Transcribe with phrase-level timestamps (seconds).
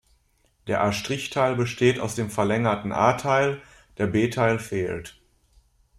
[0.65, 3.61] Der A’-Teil besteht aus dem verlängerten a-Teil,
[3.99, 5.21] der b-Teil fehlt.